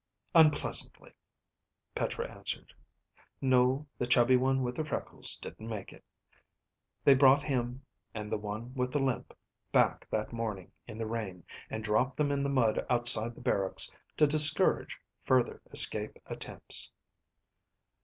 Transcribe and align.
"Unpleasantly," 0.33 1.13
Petra 1.93 2.27
answered. 2.27 2.73
"No, 3.39 3.85
the 3.99 4.07
chubby 4.07 4.35
one 4.35 4.63
with 4.63 4.75
the 4.77 4.83
freckles 4.83 5.35
didn't 5.35 5.69
make 5.69 5.93
it. 5.93 6.03
They 7.03 7.13
brought 7.13 7.43
him, 7.43 7.85
and 8.11 8.31
the 8.31 8.37
one 8.39 8.73
with 8.73 8.91
the 8.91 8.99
limp, 8.99 9.31
back 9.71 10.07
that 10.09 10.33
morning 10.33 10.71
in 10.87 10.97
the 10.97 11.05
rain 11.05 11.43
and 11.69 11.83
dropped 11.83 12.17
them 12.17 12.31
in 12.31 12.41
the 12.41 12.49
mud 12.49 12.83
outside 12.89 13.35
the 13.35 13.41
barracks 13.41 13.91
to 14.17 14.25
discourage 14.25 14.99
further 15.23 15.61
escape 15.71 16.17
attempts." 16.25 16.91